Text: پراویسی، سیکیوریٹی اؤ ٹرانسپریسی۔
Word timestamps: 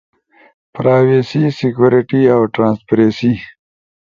پراویسی، 0.73 1.41
سیکیوریٹی 1.59 2.21
اؤ 2.33 2.43
ٹرانسپریسی۔ 2.55 3.31